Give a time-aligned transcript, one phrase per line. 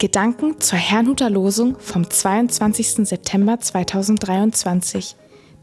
[0.00, 3.06] Gedanken zur Herrnhuter Losung vom 22.
[3.06, 5.14] September 2023.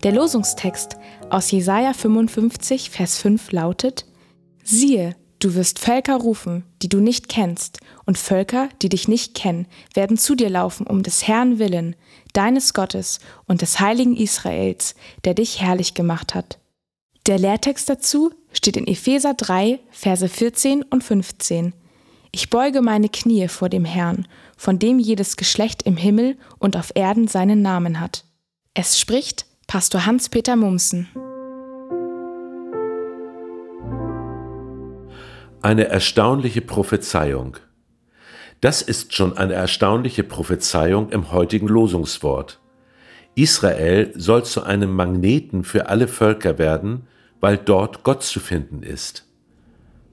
[0.04, 0.96] Der Losungstext
[1.32, 4.06] aus Jesaja 55, Vers 5 lautet:
[4.64, 9.66] Siehe, du wirst Völker rufen, die du nicht kennst, und Völker, die dich nicht kennen,
[9.96, 11.96] werden zu dir laufen um des Herrn willen,
[12.34, 13.18] deines Gottes
[13.48, 14.94] und des heiligen Israels,
[15.26, 16.60] der dich herrlich gemacht hat.
[17.26, 21.74] Der Lehrtext dazu steht in Epheser 3, Verse 14 und 15.
[22.38, 24.28] Ich beuge meine Knie vor dem Herrn,
[24.58, 28.26] von dem jedes Geschlecht im Himmel und auf Erden seinen Namen hat.
[28.76, 31.08] Es spricht Pastor Hans-Peter Mumsen.
[35.64, 37.58] Eine erstaunliche Prophezeiung.
[38.62, 42.60] Das ist schon eine erstaunliche Prophezeiung im heutigen Losungswort.
[43.34, 47.08] Israel soll zu einem Magneten für alle Völker werden,
[47.40, 49.27] weil dort Gott zu finden ist.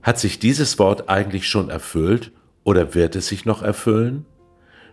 [0.04, 2.30] Hat sich dieses Wort eigentlich schon erfüllt
[2.62, 4.26] oder wird es sich noch erfüllen?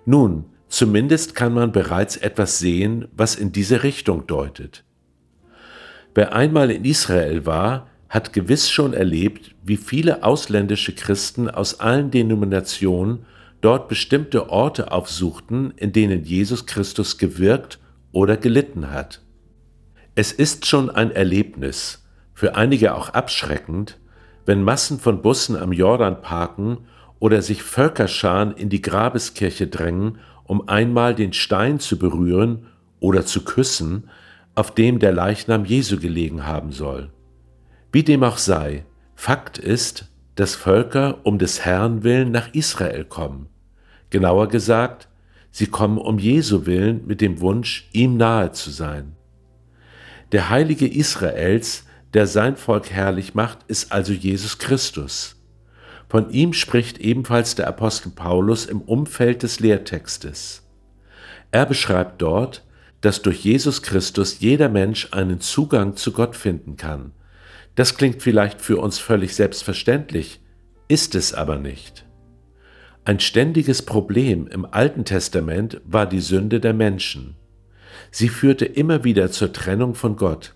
[0.05, 4.85] Nun, zumindest kann man bereits etwas sehen, was in diese Richtung deutet.
[6.15, 12.09] Wer einmal in Israel war, hat gewiss schon erlebt, wie viele ausländische Christen aus allen
[12.09, 13.25] Denominationen
[13.59, 17.79] dort bestimmte Orte aufsuchten, in denen Jesus Christus gewirkt
[18.13, 19.21] oder gelitten hat.
[20.15, 23.97] Es ist schon ein Erlebnis, für einige auch abschreckend,
[24.45, 26.79] wenn Massen von Bussen am Jordan parken
[27.19, 32.67] oder sich Völkerscharen in die Grabeskirche drängen, um einmal den Stein zu berühren
[32.99, 34.09] oder zu küssen,
[34.55, 37.11] auf dem der Leichnam Jesu gelegen haben soll.
[37.91, 43.47] Wie dem auch sei, Fakt ist, dass Völker um des Herrn willen nach Israel kommen.
[44.09, 45.07] Genauer gesagt,
[45.51, 49.15] sie kommen um Jesu willen mit dem Wunsch, ihm nahe zu sein.
[50.31, 55.35] Der Heilige Israels der sein Volk herrlich macht, ist also Jesus Christus.
[56.09, 60.63] Von ihm spricht ebenfalls der Apostel Paulus im Umfeld des Lehrtextes.
[61.51, 62.65] Er beschreibt dort,
[62.99, 67.13] dass durch Jesus Christus jeder Mensch einen Zugang zu Gott finden kann.
[67.75, 70.41] Das klingt vielleicht für uns völlig selbstverständlich,
[70.87, 72.05] ist es aber nicht.
[73.05, 77.35] Ein ständiges Problem im Alten Testament war die Sünde der Menschen.
[78.11, 80.53] Sie führte immer wieder zur Trennung von Gott.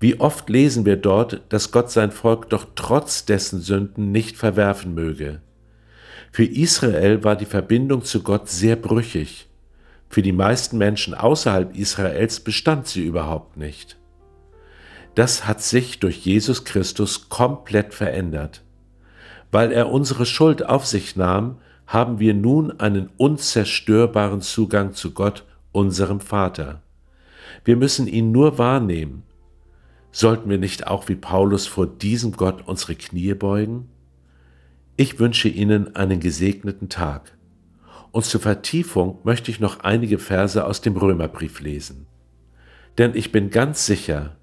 [0.00, 4.94] Wie oft lesen wir dort, dass Gott sein Volk doch trotz dessen Sünden nicht verwerfen
[4.94, 5.40] möge.
[6.30, 9.48] Für Israel war die Verbindung zu Gott sehr brüchig.
[10.08, 13.96] Für die meisten Menschen außerhalb Israels bestand sie überhaupt nicht.
[15.14, 18.62] Das hat sich durch Jesus Christus komplett verändert.
[19.50, 25.44] Weil er unsere Schuld auf sich nahm, haben wir nun einen unzerstörbaren Zugang zu Gott,
[25.72, 26.82] unserem Vater.
[27.64, 29.24] Wir müssen ihn nur wahrnehmen,
[30.20, 33.88] Sollten wir nicht auch wie Paulus vor diesem Gott unsere Knie beugen?
[34.96, 37.38] Ich wünsche Ihnen einen gesegneten Tag.
[38.10, 42.06] Und zur Vertiefung möchte ich noch einige Verse aus dem Römerbrief lesen.
[42.98, 44.34] Denn ich bin ganz sicher,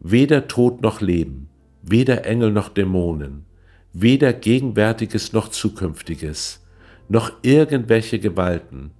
[0.00, 1.48] weder Tod noch Leben,
[1.80, 3.44] weder Engel noch Dämonen,
[3.92, 6.66] weder Gegenwärtiges noch Zukünftiges,
[7.08, 8.90] noch irgendwelche Gewalten,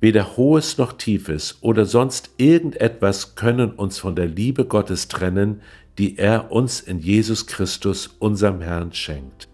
[0.00, 5.60] Weder hohes noch tiefes oder sonst irgendetwas können uns von der Liebe Gottes trennen,
[5.98, 9.46] die er uns in Jesus Christus, unserem Herrn, schenkt.